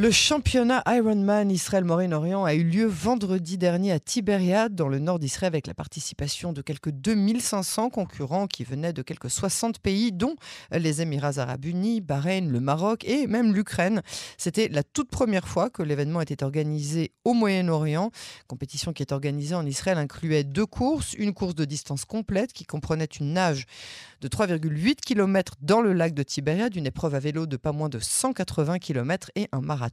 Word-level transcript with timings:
Le 0.00 0.10
championnat 0.10 0.82
Ironman 0.86 1.50
Israël-Moyen-Orient 1.50 2.42
a 2.46 2.54
eu 2.54 2.64
lieu 2.64 2.86
vendredi 2.86 3.58
dernier 3.58 3.92
à 3.92 4.00
Tibériade, 4.00 4.74
dans 4.74 4.88
le 4.88 4.98
nord 4.98 5.18
d'Israël, 5.18 5.52
avec 5.52 5.66
la 5.66 5.74
participation 5.74 6.54
de 6.54 6.62
quelques 6.62 6.90
2500 6.90 7.90
concurrents 7.90 8.46
qui 8.46 8.64
venaient 8.64 8.94
de 8.94 9.02
quelques 9.02 9.28
60 9.28 9.78
pays, 9.78 10.10
dont 10.10 10.36
les 10.72 11.02
Émirats 11.02 11.36
arabes 11.36 11.66
unis, 11.66 12.00
Bahreïn, 12.00 12.50
le 12.50 12.60
Maroc 12.60 13.04
et 13.04 13.26
même 13.26 13.52
l'Ukraine. 13.52 14.00
C'était 14.38 14.68
la 14.68 14.82
toute 14.82 15.10
première 15.10 15.46
fois 15.46 15.68
que 15.68 15.82
l'événement 15.82 16.22
était 16.22 16.44
organisé 16.44 17.12
au 17.26 17.34
Moyen-Orient. 17.34 18.10
Compétition 18.48 18.94
qui 18.94 19.02
est 19.02 19.12
organisée 19.12 19.54
en 19.54 19.66
Israël 19.66 19.98
incluait 19.98 20.44
deux 20.44 20.64
courses, 20.64 21.12
une 21.12 21.34
course 21.34 21.54
de 21.54 21.66
distance 21.66 22.06
complète 22.06 22.54
qui 22.54 22.64
comprenait 22.64 23.04
une 23.04 23.34
nage 23.34 23.66
de 24.22 24.28
3,8 24.28 24.96
km 24.96 25.56
dans 25.60 25.82
le 25.82 25.92
lac 25.92 26.14
de 26.14 26.22
Tibériade, 26.22 26.74
une 26.74 26.86
épreuve 26.86 27.14
à 27.14 27.18
vélo 27.18 27.44
de 27.44 27.58
pas 27.58 27.72
moins 27.72 27.90
de 27.90 27.98
180 27.98 28.78
km 28.78 29.30
et 29.34 29.48
un 29.52 29.60
marathon 29.60 29.89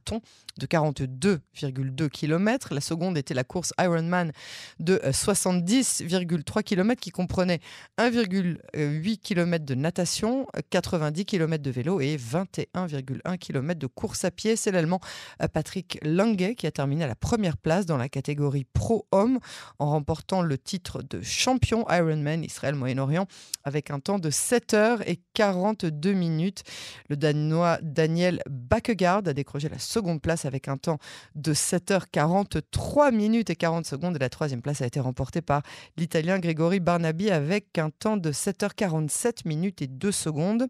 de 0.58 0.66
42,2 0.66 2.08
km. 2.08 2.74
La 2.74 2.80
seconde 2.80 3.16
était 3.16 3.34
la 3.34 3.44
course 3.44 3.72
Ironman 3.80 4.32
de 4.80 5.00
70,3 5.04 6.62
km 6.62 7.00
qui 7.00 7.10
comprenait 7.10 7.60
1,8 7.98 9.18
km 9.18 9.64
de 9.64 9.74
natation, 9.74 10.46
90 10.70 11.24
km 11.24 11.62
de 11.62 11.70
vélo 11.70 12.00
et 12.00 12.16
21,1 12.16 13.38
km 13.38 13.78
de 13.78 13.86
course 13.86 14.24
à 14.24 14.30
pied. 14.30 14.56
C'est 14.56 14.70
l'Allemand 14.70 15.00
euh, 15.42 15.48
Patrick 15.48 15.98
Lange 16.02 16.54
qui 16.56 16.66
a 16.66 16.70
terminé 16.70 17.04
à 17.04 17.06
la 17.06 17.14
première 17.14 17.56
place 17.56 17.86
dans 17.86 17.96
la 17.96 18.08
catégorie 18.08 18.64
pro-homme 18.64 19.38
en 19.78 19.90
remportant 19.90 20.42
le 20.42 20.58
titre 20.58 21.02
de 21.02 21.20
champion 21.22 21.84
Ironman 21.90 22.44
Israël-Moyen-Orient 22.44 23.26
avec 23.64 23.90
un 23.90 24.00
temps 24.00 24.18
de 24.18 24.30
7 24.30 24.74
heures 24.74 25.08
et 25.08 25.20
42 25.34 26.12
minutes. 26.12 26.62
Le 27.08 27.16
Danois 27.16 27.78
Daniel 27.82 28.40
Bakkegaard 28.48 29.22
a 29.26 29.32
décroché 29.32 29.68
la 29.68 29.78
seconde 29.88 30.20
place 30.20 30.44
avec 30.44 30.68
un 30.68 30.76
temps 30.76 30.98
de 31.34 31.54
7h43 31.54 33.12
minutes 33.12 33.50
et 33.50 33.56
40 33.56 33.86
secondes. 33.86 34.16
Et 34.16 34.18
la 34.18 34.28
troisième 34.28 34.62
place 34.62 34.82
a 34.82 34.86
été 34.86 35.00
remportée 35.00 35.42
par 35.42 35.62
l'Italien 35.96 36.38
Grégory 36.38 36.80
Barnabi 36.80 37.30
avec 37.30 37.78
un 37.78 37.90
temps 37.90 38.16
de 38.16 38.30
7h47 38.30 39.46
minutes 39.46 39.82
et 39.82 39.86
2 39.86 40.12
secondes. 40.12 40.66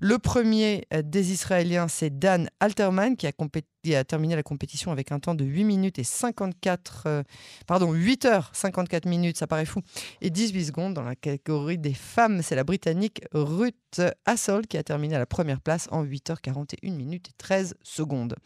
Le 0.00 0.18
premier 0.18 0.86
des 1.04 1.32
Israéliens, 1.32 1.88
c'est 1.88 2.18
Dan 2.18 2.48
Alterman 2.60 3.16
qui 3.16 3.26
a 3.26 4.04
terminé 4.04 4.34
la 4.34 4.42
compétition 4.42 4.92
avec 4.92 5.12
un 5.12 5.18
temps 5.18 5.34
de 5.34 5.44
8 5.44 5.64
minutes 5.64 5.98
et 5.98 6.04
54, 6.04 7.04
euh, 7.06 7.22
pardon, 7.66 7.92
8 7.92 8.24
heures 8.24 8.50
54 8.54 9.06
minutes, 9.06 9.36
ça 9.36 9.46
paraît 9.46 9.66
fou, 9.66 9.80
et 10.20 10.30
18 10.30 10.66
secondes 10.66 10.94
dans 10.94 11.02
la 11.02 11.14
catégorie 11.14 11.78
des 11.78 11.94
femmes. 11.94 12.42
C'est 12.42 12.56
la 12.56 12.64
Britannique 12.64 13.22
Ruth 13.32 14.00
Hassel 14.24 14.66
qui 14.66 14.76
a 14.76 14.82
terminé 14.82 15.16
à 15.16 15.18
la 15.18 15.26
première 15.26 15.60
place 15.60 15.88
en 15.90 16.02
8 16.02 16.30
heures 16.30 16.40
41 16.40 16.92
minutes 16.92 17.28
et 17.28 17.32
13 17.38 17.74
secondes. 17.82 18.36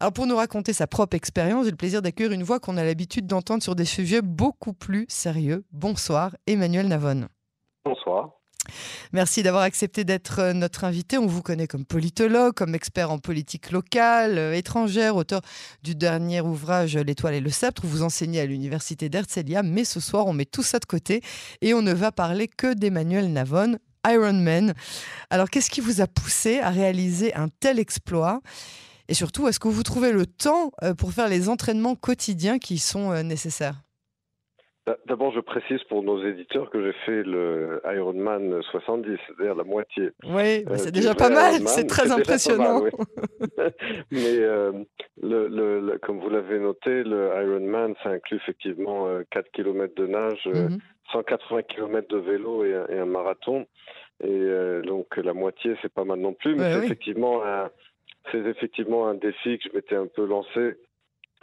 Alors 0.00 0.12
pour 0.12 0.26
nous 0.26 0.36
raconter 0.36 0.72
sa 0.72 0.86
propre 0.86 1.16
expérience, 1.16 1.64
j'ai 1.64 1.70
le 1.70 1.76
plaisir 1.76 2.02
d'accueillir 2.02 2.32
une 2.32 2.42
voix 2.42 2.60
qu'on 2.60 2.76
a 2.76 2.84
l'habitude 2.84 3.26
d'entendre 3.26 3.62
sur 3.62 3.74
des 3.74 3.84
sujets 3.84 4.22
beaucoup 4.22 4.72
plus 4.72 5.06
sérieux. 5.08 5.64
Bonsoir, 5.72 6.36
Emmanuel 6.46 6.88
Navon. 6.88 7.28
Bonsoir. 7.84 8.30
Merci 9.12 9.42
d'avoir 9.42 9.62
accepté 9.62 10.04
d'être 10.04 10.40
euh, 10.40 10.52
notre 10.52 10.84
invité. 10.84 11.18
On 11.18 11.26
vous 11.26 11.42
connaît 11.42 11.66
comme 11.66 11.84
politologue, 11.84 12.54
comme 12.54 12.74
expert 12.74 13.10
en 13.10 13.18
politique 13.18 13.70
locale, 13.70 14.38
euh, 14.38 14.54
étrangère, 14.54 15.16
auteur 15.16 15.40
du 15.82 15.94
dernier 15.94 16.40
ouvrage 16.40 16.96
L'étoile 16.96 17.34
et 17.34 17.40
le 17.40 17.50
sceptre. 17.50 17.86
Vous 17.86 18.02
enseignez 18.02 18.40
à 18.40 18.46
l'université 18.46 19.08
d'Herzliya, 19.08 19.62
mais 19.62 19.84
ce 19.84 20.00
soir, 20.00 20.26
on 20.26 20.32
met 20.32 20.44
tout 20.44 20.62
ça 20.62 20.78
de 20.78 20.84
côté 20.84 21.22
et 21.60 21.74
on 21.74 21.82
ne 21.82 21.92
va 21.92 22.12
parler 22.12 22.48
que 22.48 22.74
d'Emmanuel 22.74 23.32
Navon, 23.32 23.76
Ironman. 24.06 24.74
Alors, 25.30 25.50
qu'est-ce 25.50 25.70
qui 25.70 25.80
vous 25.80 26.00
a 26.00 26.06
poussé 26.06 26.60
à 26.60 26.70
réaliser 26.70 27.34
un 27.34 27.48
tel 27.48 27.78
exploit? 27.78 28.40
Et 29.08 29.14
surtout, 29.14 29.48
est-ce 29.48 29.60
que 29.60 29.68
vous 29.68 29.82
trouvez 29.82 30.12
le 30.12 30.26
temps 30.26 30.72
euh, 30.82 30.94
pour 30.94 31.12
faire 31.12 31.28
les 31.28 31.48
entraînements 31.48 31.94
quotidiens 31.94 32.58
qui 32.58 32.78
sont 32.78 33.22
nécessaires? 33.22 33.86
D'abord, 35.06 35.32
je 35.32 35.40
précise 35.40 35.82
pour 35.88 36.04
nos 36.04 36.24
éditeurs 36.24 36.70
que 36.70 36.80
j'ai 36.80 36.92
fait 37.04 37.24
le 37.24 37.82
Ironman 37.84 38.62
70, 38.70 39.18
c'est-à-dire 39.26 39.56
la 39.56 39.64
moitié. 39.64 40.10
Oui, 40.22 40.62
bah, 40.62 40.74
euh, 40.74 40.76
c'est 40.76 40.92
déjà 40.92 41.12
pas 41.12 41.28
mal, 41.28 41.54
c'est 41.66 41.88
très 41.88 42.12
impressionnant. 42.12 42.84
Mais 44.12 44.38
euh, 44.38 44.70
le, 45.20 45.48
le, 45.48 45.98
comme 45.98 46.20
vous 46.20 46.30
l'avez 46.30 46.60
noté, 46.60 47.02
le 47.02 47.32
Ironman, 47.34 47.94
ça 48.04 48.10
inclut 48.10 48.36
effectivement 48.36 49.08
4 49.32 49.46
euh, 49.46 49.48
km 49.52 49.94
de 49.96 50.06
nage, 50.06 50.48
180 51.10 51.56
mhm. 51.56 51.62
km 51.64 52.08
de 52.08 52.18
vélo 52.18 52.64
et, 52.64 52.96
un 52.96 53.06
marathon. 53.06 53.66
Et 54.22 54.48
donc 54.84 55.16
la 55.16 55.34
moitié, 55.34 55.74
c'est 55.82 55.92
pas 55.92 56.04
mal 56.04 56.20
non 56.20 56.32
plus, 56.32 56.54
mais 56.54 56.72
c'est 56.72 56.84
effectivement 56.84 57.42
c'est 58.30 58.44
effectivement 58.46 59.08
un 59.08 59.14
défi 59.14 59.58
que 59.58 59.68
je 59.68 59.76
m'étais 59.76 59.96
un 59.96 60.06
peu 60.06 60.26
lancé 60.26 60.76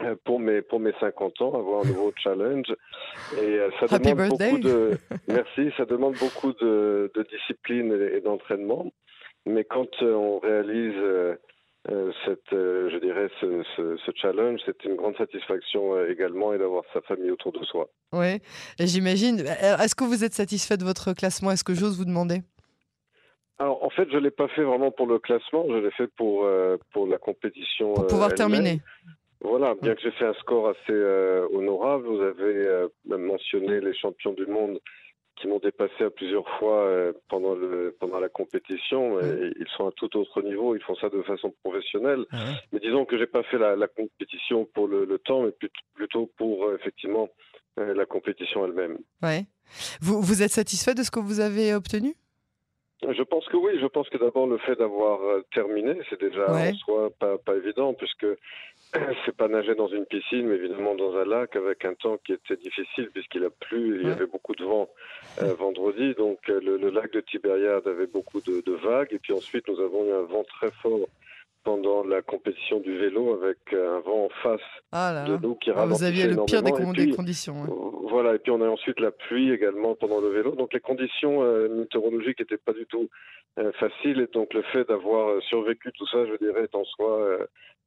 euh, 0.02 0.16
pour 0.24 0.40
mes 0.40 0.60
pour 0.60 0.80
mes 0.80 0.92
50 0.98 1.40
ans, 1.40 1.54
avoir 1.54 1.84
un 1.84 1.88
nouveau 1.88 2.12
challenge. 2.16 2.66
Et 3.40 3.58
euh, 3.58 3.70
ça 3.78 3.98
demande 3.98 4.28
beaucoup 4.28 4.58
de 4.58 4.98
merci, 5.28 5.70
ça 5.76 5.84
demande 5.84 6.14
beaucoup 6.14 6.52
de, 6.52 7.12
de 7.14 7.22
discipline 7.30 7.92
et, 8.12 8.20
d'entraînement. 8.20 8.86
Mais 9.46 9.62
quand 9.64 9.86
euh, 10.02 10.14
on 10.14 10.40
réalise 10.40 10.94
cette, 12.24 12.50
je 12.50 12.98
dirais, 12.98 13.28
ce, 13.40 13.62
ce, 13.76 13.96
ce 14.04 14.10
challenge, 14.16 14.58
c'est 14.64 14.84
une 14.84 14.96
grande 14.96 15.16
satisfaction 15.16 16.02
également 16.06 16.54
et 16.54 16.58
d'avoir 16.58 16.82
sa 16.92 17.02
famille 17.02 17.30
autour 17.30 17.52
de 17.52 17.62
soi. 17.64 17.88
Oui, 18.12 18.40
j'imagine. 18.80 19.40
Est-ce 19.40 19.94
que 19.94 20.04
vous 20.04 20.24
êtes 20.24 20.32
satisfait 20.32 20.78
de 20.78 20.84
votre 20.84 21.12
classement? 21.12 21.50
Est-ce 21.50 21.62
que 21.62 21.74
j'ose 21.74 21.98
vous 21.98 22.06
demander? 22.06 22.40
Alors 23.58 23.84
en 23.84 23.90
fait, 23.90 24.08
je 24.10 24.18
l'ai 24.18 24.32
pas 24.32 24.48
fait 24.48 24.64
vraiment 24.64 24.90
pour 24.90 25.06
le 25.06 25.18
classement, 25.18 25.64
je 25.68 25.76
l'ai 25.76 25.90
fait 25.92 26.08
pour 26.16 26.46
pour 26.92 27.06
la 27.06 27.18
compétition. 27.18 27.94
Pour 27.94 28.06
pouvoir 28.06 28.34
terminer. 28.34 28.80
Voilà, 29.44 29.74
bien 29.74 29.94
que 29.94 30.00
j'ai 30.00 30.10
fait 30.12 30.24
un 30.24 30.34
score 30.34 30.70
assez 30.70 30.78
euh, 30.90 31.46
honorable, 31.52 32.06
vous 32.06 32.22
avez 32.22 32.66
euh, 32.66 32.88
mentionné 33.06 33.78
les 33.78 33.94
champions 33.94 34.32
du 34.32 34.46
monde 34.46 34.80
qui 35.36 35.48
m'ont 35.48 35.58
dépassé 35.58 36.04
à 36.04 36.08
plusieurs 36.08 36.48
fois 36.58 36.86
euh, 36.86 37.12
pendant 37.28 37.54
le 37.54 37.94
pendant 38.00 38.20
la 38.20 38.30
compétition. 38.30 39.20
ils 39.20 39.68
sont 39.76 39.86
à 39.86 39.92
tout 39.92 40.16
autre 40.16 40.40
niveau, 40.40 40.74
ils 40.74 40.82
font 40.82 40.94
ça 40.96 41.10
de 41.10 41.20
façon 41.22 41.52
professionnelle. 41.62 42.24
Ah 42.32 42.38
mais 42.72 42.80
disons 42.80 43.04
que 43.04 43.18
j'ai 43.18 43.26
pas 43.26 43.42
fait 43.42 43.58
la, 43.58 43.86
compétition 43.86 44.66
pour 44.72 44.88
le, 44.88 45.18
temps, 45.18 45.42
mais 45.42 45.52
plutôt 45.92 46.30
pour 46.38 46.72
effectivement 46.72 47.28
la 47.76 48.06
compétition 48.06 48.64
elle-même. 48.64 48.96
Ouais. 49.22 49.44
Vous 50.00 50.22
vous 50.22 50.42
êtes 50.42 50.52
satisfait 50.52 50.94
de 50.94 51.02
ce 51.02 51.10
que 51.10 51.20
vous 51.20 51.40
avez 51.40 51.74
obtenu? 51.74 52.14
Je 53.12 53.22
pense 53.22 53.46
que 53.48 53.56
oui. 53.56 53.78
Je 53.80 53.86
pense 53.86 54.08
que 54.08 54.18
d'abord 54.18 54.46
le 54.46 54.58
fait 54.58 54.76
d'avoir 54.76 55.20
terminé, 55.52 55.94
c'est 56.08 56.20
déjà 56.20 56.50
en 56.50 56.74
soi 56.74 57.10
pas, 57.18 57.38
pas 57.38 57.56
évident 57.56 57.94
puisque 57.94 58.26
c'est 59.24 59.36
pas 59.36 59.48
nager 59.48 59.74
dans 59.74 59.88
une 59.88 60.06
piscine, 60.06 60.46
mais 60.46 60.54
évidemment 60.54 60.94
dans 60.94 61.16
un 61.16 61.24
lac 61.24 61.56
avec 61.56 61.84
un 61.84 61.94
temps 61.94 62.18
qui 62.24 62.32
était 62.32 62.56
difficile 62.56 63.10
puisqu'il 63.12 63.44
a 63.44 63.50
plu, 63.50 64.00
il 64.00 64.08
y 64.08 64.10
avait 64.10 64.26
beaucoup 64.26 64.54
de 64.54 64.64
vent 64.64 64.88
euh, 65.42 65.54
vendredi, 65.54 66.14
donc 66.14 66.38
euh, 66.48 66.60
le, 66.60 66.90
lac 66.90 67.12
de 67.12 67.20
Tibériade 67.20 67.86
avait 67.86 68.06
beaucoup 68.06 68.40
de, 68.40 68.72
vagues, 68.72 69.12
et 69.12 69.18
puis 69.18 69.32
ensuite 69.32 69.68
nous 69.68 69.80
avons 69.80 70.04
eu 70.04 70.12
un 70.12 70.22
vent 70.22 70.44
très 70.44 70.70
fort 70.70 71.08
pendant 71.64 72.04
la 72.04 72.22
compétition 72.22 72.78
du 72.80 72.96
vélo 72.96 73.34
avec 73.34 73.58
euh, 73.72 73.96
un 73.96 74.00
vent 74.00 74.26
en 74.26 74.28
face 74.42 74.60
ah 74.92 75.24
de 75.26 75.36
nous 75.38 75.54
qui 75.56 75.70
ah, 75.70 75.86
Vous 75.86 76.04
aviez 76.04 76.26
le 76.26 76.44
pire 76.44 76.62
des, 76.62 76.70
conditions. 76.70 77.64
Voilà, 78.08 78.34
et 78.34 78.38
puis 78.38 78.52
on 78.52 78.60
a 78.60 78.68
ensuite 78.68 79.00
la 79.00 79.10
pluie 79.10 79.50
également 79.50 79.94
pendant 79.94 80.20
le 80.20 80.28
vélo, 80.28 80.54
donc 80.54 80.72
les 80.72 80.80
conditions 80.80 81.42
météorologiques 81.68 82.38
n'étaient 82.38 82.58
pas 82.58 82.72
du 82.72 82.86
tout 82.86 83.08
faciles, 83.80 84.20
et 84.20 84.28
donc 84.32 84.54
le 84.54 84.62
fait 84.62 84.86
d'avoir 84.86 85.42
survécu 85.42 85.90
tout 85.92 86.06
ça, 86.06 86.18
je 86.26 86.36
dirais, 86.36 86.64
est 86.64 86.74
en 86.74 86.84
soi 86.84 87.38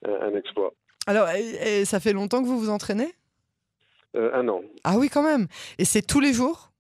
un 0.06 0.36
exploit. 0.36 0.74
Alors, 1.08 1.30
et, 1.30 1.86
ça 1.86 2.02
fait 2.02 2.12
longtemps 2.12 2.44
que 2.44 2.48
vous 2.48 2.60
vous 2.60 2.70
entraînez? 2.70 3.14
Euh, 4.16 4.32
Un 4.34 4.48
an. 4.50 4.62
Ah 4.84 4.98
oui, 4.98 5.10
quand 5.10 5.24
même. 5.24 5.48
Et 5.78 5.86
c'est 5.86 6.02
tous 6.02 6.20
les 6.20 6.34
jours? 6.34 6.72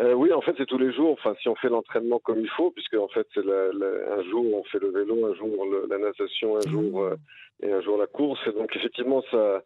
Euh, 0.00 0.12
oui, 0.12 0.32
en 0.32 0.40
fait, 0.40 0.54
c'est 0.56 0.66
tous 0.66 0.78
les 0.78 0.92
jours. 0.92 1.12
Enfin, 1.12 1.34
si 1.40 1.48
on 1.48 1.56
fait 1.56 1.68
l'entraînement 1.68 2.20
comme 2.20 2.40
il 2.40 2.50
faut, 2.50 2.70
puisque 2.70 2.94
en 2.94 3.08
fait, 3.08 3.26
c'est 3.34 3.40
un 3.40 4.22
jour 4.30 4.44
on 4.54 4.64
fait 4.64 4.78
le 4.78 4.90
vélo, 4.90 5.26
un 5.26 5.34
jour 5.34 5.66
la 5.88 5.98
natation, 5.98 6.56
un 6.56 6.70
jour 6.70 7.00
mmh. 7.00 7.12
euh, 7.12 7.16
et 7.62 7.72
un 7.72 7.80
jour 7.80 7.98
la 7.98 8.06
course. 8.06 8.40
Et 8.46 8.52
donc, 8.52 8.74
effectivement, 8.76 9.22
ça, 9.30 9.62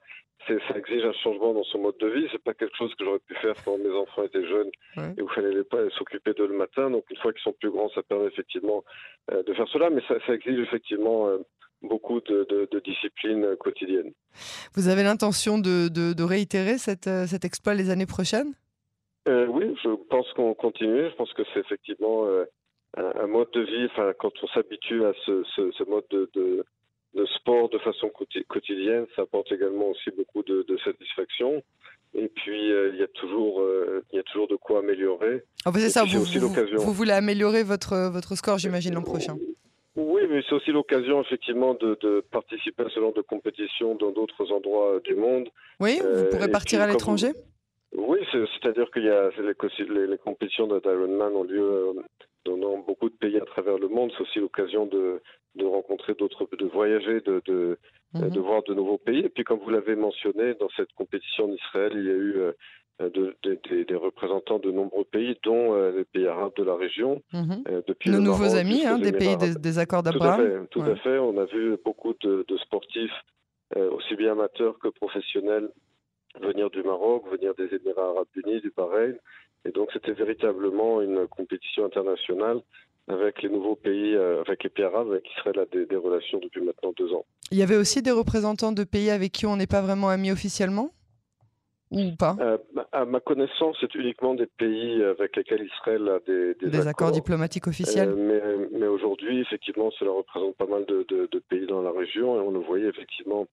ça 0.49 0.77
exige 0.77 1.05
un 1.05 1.13
changement 1.13 1.53
dans 1.53 1.65
son 1.65 1.81
mode 1.81 1.99
de 1.99 2.09
vie. 2.09 2.27
C'est 2.33 2.43
pas 2.43 2.55
quelque 2.55 2.77
chose 2.77 2.95
que 2.95 3.05
j'aurais 3.05 3.19
pu 3.19 3.35
faire 3.37 3.55
quand 3.65 3.77
mes 3.77 3.93
enfants 3.95 4.25
étaient 4.25 4.47
jeunes 4.47 4.71
et 5.19 5.23
où 5.23 5.29
il 5.29 5.35
fallait 5.35 5.65
pas 5.65 5.89
s'occuper 5.99 6.33
d'eux 6.33 6.49
le 6.49 6.57
matin. 6.57 6.91
Donc, 6.91 7.05
une 7.11 7.19
fois 7.19 7.33
qu'ils 7.33 7.43
sont 7.43 7.55
plus 7.61 7.71
grands, 7.71 7.91
ça 7.91 8.03
permet 8.03 8.27
effectivement 8.27 8.85
de 9.31 9.53
faire 9.53 9.69
cela, 9.69 9.91
mais 9.91 10.01
ça, 10.09 10.15
ça 10.27 10.35
exige 10.35 10.59
effectivement 10.61 11.29
beaucoup 11.83 12.21
de, 12.21 12.47
de, 12.71 12.81
disciplines 12.81 13.57
quotidiennes. 13.59 14.13
Vous 14.75 14.89
avez 14.89 15.03
l'intention 15.03 15.59
de, 15.59 15.89
de, 15.89 16.23
réitérer 16.23 16.79
cette, 16.79 17.07
euh, 17.07 17.27
cet 17.27 17.45
exploit 17.45 17.75
les 17.75 17.91
années 17.91 18.07
prochaines? 18.07 18.55
Euh, 19.29 19.47
Oui, 19.47 19.75
je 19.83 19.91
pense 20.09 20.31
qu'on 20.35 20.55
continue. 20.55 21.11
Je 21.11 21.15
pense 21.15 21.33
que 21.33 21.43
c'est 21.53 21.61
effectivement 21.61 22.27
euh, 22.27 22.45
un, 22.97 23.27
mode 23.27 23.51
de 23.53 23.61
vie. 23.61 23.87
Enfin, 23.93 24.13
quand 24.19 24.33
on 24.43 24.47
s'habitue 24.49 25.05
à 25.05 25.13
ce, 25.25 25.45
ce, 25.57 25.89
mode 25.89 26.05
de, 26.11 26.31
de, 26.35 27.27
sport 27.37 27.69
de 27.69 27.79
façon 27.79 28.11
quotidienne, 28.49 29.07
ça 29.15 29.23
apporte 29.23 29.51
également 29.53 29.89
aussi 29.89 30.11
beaucoup 30.17 30.43
de, 30.43 30.65
satisfaction. 30.85 31.63
Et 32.15 32.29
puis, 32.29 32.69
il, 32.69 32.97
y 32.99 33.03
a 33.03 33.09
toujours, 33.09 33.63
il 34.13 34.17
y 34.17 34.19
a 34.19 34.23
toujours 34.25 34.49
de 34.49 34.57
quoi 34.57 34.81
améliorer. 34.81 35.43
Ah, 35.65 35.71
c'est 35.75 35.89
ça, 35.89 36.05
vous, 36.05 36.25
vous, 36.25 36.49
vous, 36.77 36.93
voulez 36.93 37.13
améliorer 37.13 37.63
votre, 37.63 38.11
votre 38.11 38.35
score, 38.35 38.59
j'imagine, 38.59 38.93
l'an 38.95 39.03
prochain 39.03 39.37
Oui, 39.97 40.23
mais 40.29 40.43
c'est 40.47 40.55
aussi 40.55 40.73
l'occasion 40.73 41.23
effectivement 41.23 41.75
de, 41.75 42.21
participer 42.31 42.83
à 42.83 42.91
ce 42.91 43.01
genre 43.01 43.15
de 43.15 43.23
compétition 43.23 43.95
dans 43.95 44.11
d'autres 44.11 44.53
endroits 44.53 45.01
du 45.05 45.15
monde. 45.15 45.49
Oui, 45.81 46.01
vous 46.01 46.27
pourrez 46.31 46.51
partir 46.51 46.83
à 46.83 46.87
l'étranger? 46.87 47.33
Oui, 47.97 48.19
c'est-à-dire 48.33 48.91
qu'il 48.91 49.05
y 49.05 49.11
a 49.11 49.31
les, 49.39 50.07
les, 50.07 50.19
compétitions 50.19 50.67
d'Ironman 50.67 51.35
ont 51.35 51.45
lieu 51.45 51.93
dans 52.47 52.79
beaucoup 52.79 53.11
de 53.11 53.15
pays 53.15 53.37
à 53.37 53.45
travers 53.45 53.79
le 53.79 53.89
monde. 53.89 54.11
C'est 54.17 54.23
aussi 54.23 54.39
l'occasion 54.39 54.87
de, 54.87 55.21
de 55.57 55.65
rencontrer 55.65 56.15
d'autres, 56.15 56.49
de 56.59 56.67
voyager, 56.67 57.21
de, 57.21 57.43
de, 57.47 57.79
mhm. 58.15 58.31
de, 58.31 58.41
voir 58.41 58.63
de 58.63 58.75
nouveaux 58.75 58.99
pays. 58.99 59.21
Et 59.21 59.29
puis, 59.29 59.45
comme 59.45 59.61
vous 59.61 59.71
l'avez 59.71 59.95
mentionné, 59.95 60.55
dans 60.55 60.69
cette 60.77 60.93
compétition 60.95 61.45
en 61.45 61.53
Israël, 61.53 61.93
il 61.95 62.05
y 62.05 62.11
a 62.11 62.15
eu 62.15 62.37
euh, 63.01 63.11
de, 63.11 63.85
des 63.85 63.95
représentants 63.95 64.59
de 64.59 64.71
nombreux 64.71 65.05
pays, 65.05 65.37
dont 65.45 65.75
euh, 65.75 65.93
les 65.93 66.05
pays 66.05 66.27
arabes 66.27 66.53
de 66.57 66.65
la 66.65 66.75
région. 66.75 67.23
Euh, 67.35 67.83
depuis 67.87 68.11
Nos 68.11 68.21
nouveaux 68.21 68.55
amis, 68.55 68.87
hein, 68.87 68.99
des 68.99 69.13
pays 69.13 69.37
des, 69.37 69.79
accords 69.79 70.03
d'Abraham. 70.03 70.67
Tout, 70.71 70.83
à 70.83 70.97
fait, 70.97 71.19
On 71.19 71.37
a 71.39 71.45
vu 71.45 71.77
beaucoup 71.85 72.15
de, 72.23 72.45
sportifs, 72.63 73.13
aussi 73.77 74.17
bien 74.17 74.33
amateurs 74.33 74.79
que 74.79 74.89
professionnels, 74.89 75.69
venir 76.41 76.71
du 76.71 76.83
Maroc, 76.83 77.25
venir 77.31 77.55
des 77.55 77.75
Émirats 77.75 78.11
arabes 78.11 78.27
unis, 78.37 78.61
du 78.61 78.73
Bahreïn. 78.77 79.17
Et 79.65 79.71
donc, 79.71 79.91
c'était 79.93 80.13
véritablement 80.13 81.01
une 81.01 81.27
compétition 81.29 81.85
internationale 81.85 82.61
avec 83.09 83.43
les 83.43 83.49
nouveaux 83.49 83.77
pays, 83.77 84.15
euh, 84.15 84.43
avec 84.47 84.65
les 84.65 84.71
pays 84.71 84.85
arabes, 84.85 85.11
avec 85.11 85.25
Israël 85.37 85.59
a 85.59 85.67
des, 85.67 85.87
des, 85.87 85.97
relations 85.97 86.39
depuis 86.39 86.63
maintenant 86.63 86.93
deux 86.97 87.13
ans. 87.13 87.25
Il 87.51 87.59
y 87.59 87.63
avait 87.63 87.77
aussi 87.77 88.03
des 88.03 88.11
représentants 88.11 88.73
de 88.73 88.85
pays 88.85 89.11
avec 89.11 89.33
qui 89.33 89.47
on 89.47 89.57
n'est 89.57 89.67
pas 89.67 89.83
vraiment 89.83 90.09
amis 90.09 90.31
officiellement? 90.31 90.91
Ou 91.91 92.17
pas? 92.19 92.37
Euh, 92.41 92.57
À 92.93 93.05
ma 93.05 93.21
connaissance, 93.21 93.77
c'est 93.81 93.95
uniquement 93.95 94.35
des 94.35 94.47
pays 94.47 95.03
avec 95.05 95.37
lesquels 95.37 95.67
Israël 95.67 96.09
a 96.09 96.21
des, 96.21 96.55
des, 96.55 96.89
accords. 96.89 97.13
diplomatiques 97.13 97.67
officiels. 97.67 98.09
Euh, 98.09 98.17
mais, 98.71 98.79
mais 98.79 98.87
aujourd'hui, 98.87 99.41
effectivement, 99.41 99.91
cela 99.99 100.11
représente 100.11 100.57
pas 100.57 100.67
mal 100.67 100.87
de, 100.87 101.05
de, 101.09 101.39
pays 101.51 101.67
dans 101.67 101.83
la 101.83 101.91
région 101.91 102.37
et 102.37 102.41
on 102.41 102.51
le 102.51 102.61
voyait 102.61 102.89
effectivement 102.89 103.47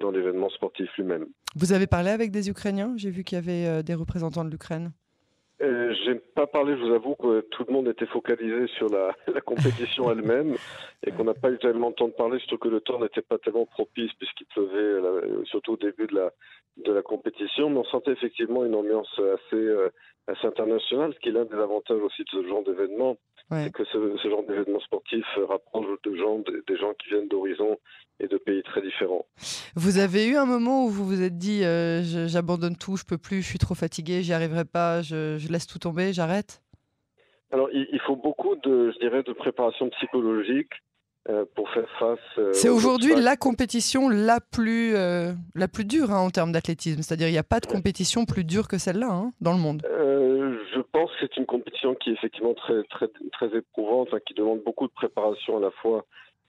dans 0.00 0.10
l'événement 0.10 0.50
sportif 0.50 0.88
lui-même. 0.96 1.26
Vous 1.56 1.72
avez 1.72 1.86
parlé 1.86 2.10
avec 2.10 2.30
des 2.30 2.48
Ukrainiens? 2.50 2.92
J'ai 2.96 3.10
vu 3.10 3.24
qu'il 3.24 3.36
y 3.36 3.38
avait 3.38 3.82
des 3.82 3.94
représentants 3.94 4.44
de 4.44 4.50
l'Ukraine. 4.50 4.92
Euh, 5.62 5.92
J'ai 6.04 6.14
pas 6.14 6.46
parlé, 6.46 6.74
je 6.74 6.82
vous 6.82 6.94
avoue 6.94 7.14
que 7.16 7.42
tout 7.50 7.64
le 7.68 7.72
monde 7.74 7.88
était 7.88 8.06
focalisé 8.06 8.66
sur 8.78 8.88
la, 8.88 9.14
la 9.34 9.40
compétition 9.42 10.10
elle-même 10.10 10.56
et 11.06 11.12
qu'on 11.12 11.24
n'a 11.24 11.34
pas 11.34 11.50
eu 11.50 11.58
tellement 11.58 11.90
de 11.90 11.96
temps 11.96 12.08
de 12.08 12.14
parler, 12.14 12.38
surtout 12.38 12.56
que 12.58 12.68
le 12.68 12.80
temps 12.80 12.98
n'était 12.98 13.20
pas 13.20 13.36
tellement 13.38 13.66
propice 13.66 14.10
puisqu'il 14.14 14.46
pleuvait, 14.46 15.02
surtout 15.44 15.72
au 15.72 15.76
début 15.76 16.06
de 16.06 16.14
la, 16.14 16.30
de 16.84 16.92
la 16.92 17.02
compétition. 17.02 17.68
Mais 17.68 17.78
on 17.78 17.84
sentait 17.84 18.12
effectivement 18.12 18.64
une 18.64 18.74
ambiance 18.74 19.12
assez, 19.18 19.56
euh, 19.56 19.90
assez 20.28 20.46
internationale, 20.46 21.12
ce 21.12 21.18
qui 21.20 21.28
est 21.28 21.32
l'un 21.32 21.44
des 21.44 21.56
avantages 21.56 22.00
aussi 22.00 22.22
de 22.22 22.30
ce 22.30 22.48
genre 22.48 22.64
d'événement. 22.64 23.18
C'est 23.52 23.72
que 23.72 23.84
ce, 23.84 24.16
ce 24.22 24.28
genre 24.30 24.44
d'événement 24.44 24.78
sportif 24.80 25.26
rapproche 25.48 26.00
de 26.04 26.14
gens, 26.14 26.38
des 26.38 26.76
gens 26.76 26.94
qui 26.94 27.08
viennent 27.08 27.26
d'horizons 27.28 27.78
et 28.20 28.28
de 28.28 28.36
pays 28.36 28.62
très 28.62 28.82
différents. 28.82 29.26
Vous 29.74 29.98
avez 29.98 30.26
eu 30.26 30.36
un 30.36 30.44
moment 30.44 30.84
où 30.84 30.88
vous 30.88 31.04
vous 31.04 31.22
êtes 31.22 31.38
dit 31.38 31.64
euh, 31.64 32.02
j'abandonne 32.28 32.76
tout, 32.76 32.96
je 32.96 33.04
peux 33.04 33.18
plus, 33.18 33.42
je 33.42 33.48
suis 33.48 33.58
trop 33.58 33.74
fatigué, 33.74 34.22
j'y 34.22 34.32
arriverai 34.32 34.64
pas, 34.64 35.02
je, 35.02 35.50
laisse 35.50 35.66
tout 35.66 35.78
tomber, 35.78 36.12
j'arrête? 36.12 36.62
Alors 37.52 37.68
il, 37.72 38.00
faut 38.06 38.14
beaucoup 38.14 38.54
de, 38.56 38.92
je 38.92 38.98
dirais, 39.00 39.24
de 39.24 39.32
préparation 39.32 39.88
psychologique 39.90 40.70
euh, 41.28 41.44
pour 41.56 41.68
faire 41.70 41.88
face. 41.98 42.18
Euh, 42.38 42.52
c'est 42.52 42.68
aujourd'hui 42.68 43.14
la 43.16 43.36
compétition 43.36 44.08
la 44.08 44.38
plus, 44.40 44.92
la 44.92 45.68
plus 45.68 45.84
dure 45.84 46.12
hein, 46.12 46.20
en 46.20 46.30
termes 46.30 46.52
d'athlétisme. 46.52 47.02
C'est-à-dire 47.02 47.26
il 47.26 47.32
n'y 47.32 47.38
a 47.38 47.42
pas 47.42 47.58
de 47.58 47.66
compétition 47.66 48.24
plus 48.24 48.44
dure 48.44 48.68
que 48.68 48.78
celle-là 48.78 49.10
hein, 49.10 49.30
dans 49.40 49.52
le 49.52 49.58
monde. 49.58 49.82
je 49.84 50.80
pense 50.92 51.10
que 51.10 51.16
c'est 51.22 51.36
une 51.38 51.46
compétition 51.46 51.96
qui 51.96 52.10
est 52.10 52.12
effectivement 52.12 52.54
très, 52.54 52.84
très, 52.84 53.08
très 53.32 53.56
éprouvante, 53.56 54.08
hein, 54.12 54.18
qui 54.24 54.34
demande 54.34 54.60
beaucoup 54.64 54.86
de 54.86 54.92
préparation 54.92 55.56
à 55.56 55.60
la 55.60 55.70
fois 55.70 56.04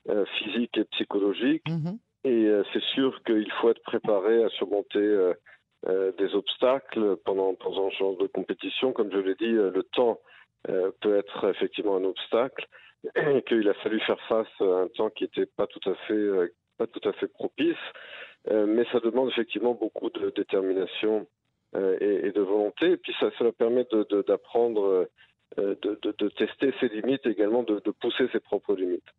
euh, 0.10 0.26
physique 0.40 0.80
et 0.80 0.84
psychologique. 0.86 1.62
Mhm. 1.70 2.00
Et 2.24 2.48
euh, 2.48 2.64
c'est 2.74 2.84
sûr 2.96 3.22
qu'il 3.24 3.52
faut 3.52 3.70
être 3.70 3.84
préparé 3.84 4.44
à 4.44 4.50
surmonter 4.50 4.98
euh, 4.98 6.12
des 6.18 6.34
obstacles 6.34 7.18
pendant, 7.24 7.54
pendant 7.54 7.92
ce 7.92 7.98
genre 7.98 8.18
de 8.18 8.26
compétition. 8.26 8.94
Comme 8.94 9.12
je 9.12 9.20
l'ai 9.20 9.36
dit, 9.36 9.52
le 9.52 9.84
temps 9.94 10.20
peut 11.02 11.18
être 11.18 11.50
effectivement 11.50 11.98
un 11.98 12.04
obstacle 12.04 12.68
et 13.16 13.44
qu'il 13.44 13.68
a 13.70 13.74
fallu 13.76 14.00
faire 14.02 14.20
face 14.28 14.48
à 14.60 14.64
un 14.64 14.88
temps 14.88 15.10
qui 15.12 15.24
n'était 15.24 15.46
pas 15.46 15.68
tout 15.68 15.88
à 15.90 15.96
fait 16.08 16.52
pas 16.78 16.88
tout 16.88 17.08
à 17.08 17.14
fait 17.14 17.28
propice, 17.28 17.84
mais 18.50 18.86
ça 18.92 19.00
demande 19.00 19.30
effectivement 19.30 19.74
beaucoup 19.74 20.12
de 20.12 20.30
détermination 20.36 21.28
et, 21.74 22.32
de 22.32 22.42
volonté. 22.42 22.92
Et 22.92 22.98
puis 22.98 23.14
ça, 23.20 23.32
ça 23.40 23.52
permet 23.52 23.88
d'apprendre, 24.28 25.08
de, 25.58 25.76
de, 25.84 26.16
de, 26.16 26.30
tester 26.30 26.72
ses 26.80 26.90
limites 26.90 27.26
et 27.26 27.30
également 27.30 27.64
de, 27.64 27.80
pousser 28.00 28.28
ses 28.32 28.40
propres 28.40 28.76
limites. 28.76 29.10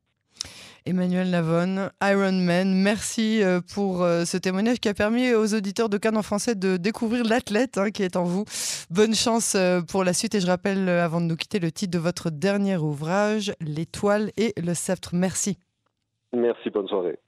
Emmanuel 0.85 1.31
Lavonne, 1.31 1.91
Ironman, 2.03 2.75
merci 2.75 3.41
euh, 3.43 3.61
pour 3.73 4.03
euh, 4.03 4.25
ce 4.25 4.37
témoignage 4.37 4.81
qui 4.81 4.89
a 4.89 4.95
permis 4.95 5.33
aux 5.33 5.55
auditeurs 5.55 5.89
de 5.89 5.97
Cannes 5.97 6.17
en 6.17 6.23
français 6.23 6.57
de 6.57 6.77
découvrir 6.77 7.25
l'athlète 7.25 7.79
hein, 7.79 7.91
qui 7.91 8.03
est 8.03 8.17
en 8.17 8.25
vous. 8.25 8.45
Bonne 8.91 9.15
chance 9.15 9.55
euh, 9.55 9.81
pour 9.81 10.03
la 10.03 10.13
suite 10.13 10.35
et 10.35 10.41
je 10.41 10.47
rappelle 10.49 10.89
avant 10.89 11.21
de 11.21 11.27
nous 11.27 11.37
quitter 11.37 11.61
le 11.61 11.71
titre 11.71 11.93
de 11.93 12.03
votre 12.03 12.31
dernier 12.31 12.77
ouvrage, 12.77 13.53
L'étoile 13.61 14.33
et 14.37 14.55
le 14.61 14.75
sceptre. 14.75 15.15
Merci. 15.15 15.57
Merci, 16.33 16.71
bonne 16.71 16.89
soirée. 16.89 17.19